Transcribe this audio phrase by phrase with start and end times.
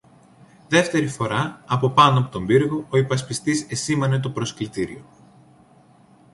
[0.67, 5.03] Δεύτερη φορά, από πάνω από τον πύργο, ο υπασπιστής εσήμανε το προσκλητήριο.